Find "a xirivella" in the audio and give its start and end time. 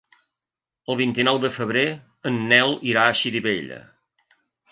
3.09-3.81